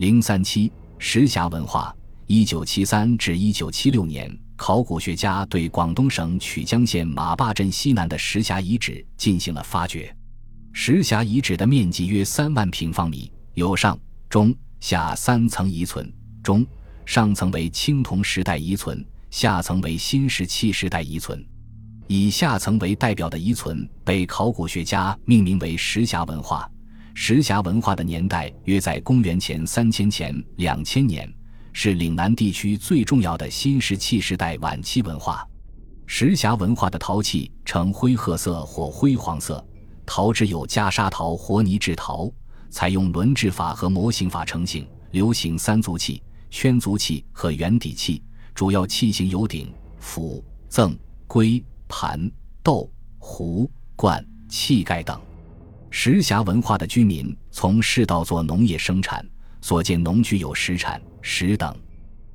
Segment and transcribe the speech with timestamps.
[0.00, 1.94] 零三七石峡文化，
[2.26, 10.10] 一九七三至一九七六年，考古学家对广东省曲江县马坝镇西南的石峡遗址进行了发掘。
[10.72, 14.00] 石峡遗址的面积约三万平方米，有上、
[14.30, 16.10] 中、下三层遗存，
[16.42, 16.66] 中
[17.04, 21.46] 上层为青铜时代遗存，下层为新石器时代遗存。
[22.06, 26.66] 以下层为代表的遗存被考古学家命名为石峡文化。
[27.14, 31.32] 石峡文化的年代约在公元前三千前两千年，
[31.72, 35.46] 是岭南地区最重要的新石器时代晚期文化。
[36.06, 39.64] 石峡文化的陶器呈灰褐色或灰黄色，
[40.04, 42.30] 陶质有袈裟陶或泥制陶，
[42.70, 48.22] 采用轮制法和模型法成型，流行三足器、圈足器和圆底器，
[48.54, 50.96] 主要器型有鼎、釜、甑、
[51.26, 51.62] 龟。
[51.92, 52.30] 盘、
[52.62, 55.20] 豆、壶、罐、器盖等，
[55.90, 59.26] 石峡文化的居民从世道做农业生产，
[59.60, 61.76] 所建农具有石铲、石等。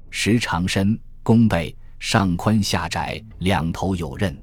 [0.10, 4.36] 石长身、弓背，上宽下窄，两头有刃。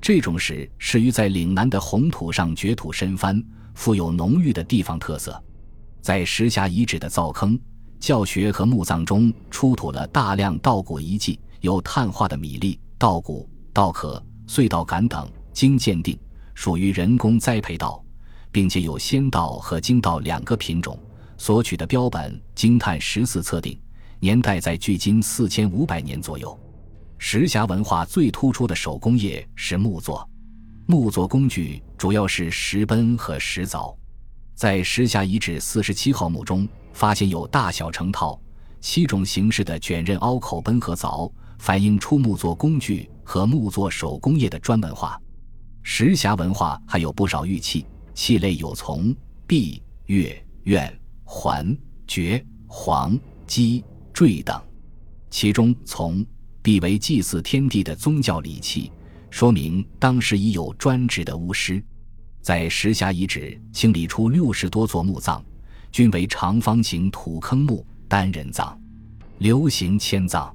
[0.00, 3.42] 这种石适于在岭南的红土上掘土深翻，
[3.74, 5.42] 富有浓郁的地方特色。
[6.00, 7.58] 在石峡遗址的灶坑、
[7.98, 14.22] 教学和墓葬中出土了大量稻谷遗迹，有碳化的米粒、稻谷、稻壳。
[14.46, 16.18] 隧道杆等经鉴定
[16.54, 18.03] 属于人工栽培稻，
[18.54, 20.96] 并且有仙稻和精稻两个品种。
[21.36, 23.76] 所取的标本经碳十四测定，
[24.20, 26.56] 年代在距今四千五百年左右。
[27.18, 30.26] 石峡文化最突出的手工业是木作，
[30.86, 33.92] 木作工具主要是石奔和石凿。
[34.54, 38.40] 在石峡遗址四十七号墓中，发现有大小成套
[38.80, 41.28] 七种形式的卷刃凹口奔和凿。
[41.56, 45.18] 反映出木作工具和木作手工业的专门化。
[45.82, 49.14] 石峡文化还有不少玉器，器类有从、
[49.46, 51.76] 璧、钺、苑、环、
[52.06, 54.58] 爵、黄、鸡、坠等。
[55.30, 56.24] 其中从、
[56.62, 58.90] 璧为祭祀天地的宗教礼器，
[59.30, 61.82] 说明当时已有专职的巫师。
[62.40, 65.42] 在石峡遗址清理出六十多座墓葬，
[65.90, 68.78] 均为长方形土坑墓单人葬，
[69.38, 70.54] 流行迁葬。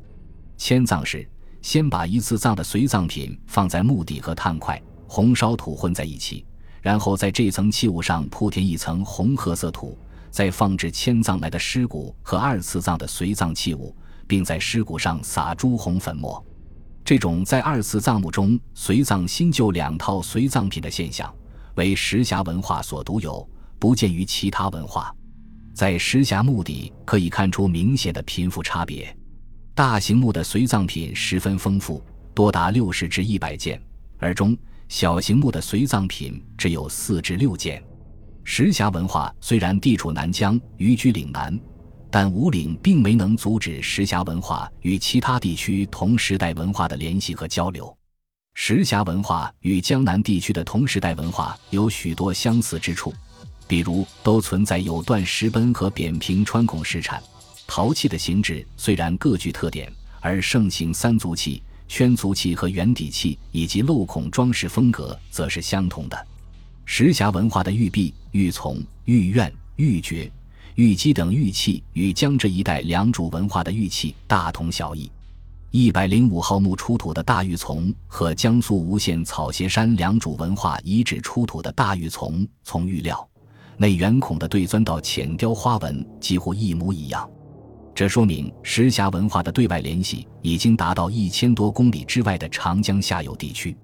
[0.56, 1.28] 迁葬时，
[1.62, 6.46] 先把一次葬的随葬品放在墓底和炭块、红烧土混在一起，
[6.82, 9.98] 然后在这层器物上铺填一层红褐色土，
[10.32, 13.96] 再放置迁葬来的尸骨和二次葬的随葬器物，
[14.28, 16.44] 并在尸骨上撒朱红粉末。
[17.04, 21.34] 这种在二次葬墓中随葬新旧两套随葬品的现象，
[21.76, 23.48] 为石峡文化所独有，
[23.80, 25.14] 不见于其他文化。
[25.74, 29.16] 在石峡墓地可以看出明显的贫富差别。
[29.74, 32.04] 大型墓的随葬品十分丰富，
[32.36, 33.82] 多达六十至一百件，
[34.18, 34.56] 而中
[34.90, 37.82] 小型墓的随葬品只有四至六件。
[38.44, 41.58] 石峡文化虽然地处南疆，寓居岭南，
[42.10, 47.96] 但五岭并没能阻止石峡文化与其他地区同时代文化的联系和交流。
[48.56, 53.14] 石峡文化与江南地区的同时代文化有许多相似之处，
[53.68, 57.22] 比如都存在有断石奔和扁平穿孔石铲。
[57.68, 66.28] 陶器的形制虽然各具特点，而盛行三足器、圈足器和圆底器，以及镂孔装饰风格则是相同的。
[66.86, 70.30] 石峡文化的玉璧、玉琮、玉苑、玉珏、
[70.76, 75.12] 玉鸡等玉器与江浙一带良渚文化的玉器大同小异。
[75.72, 83.28] 一百零五号墓出土的大玉琮和江苏吴县草鞋山良渚文化遗址出土的大玉琮，从玉料、
[83.78, 87.30] 内圆孔的对钻到浅雕花纹几乎一模一样。
[88.00, 93.76] 这说明石峡文化的对外联系已经达到一千多公里之外的长江下游地区。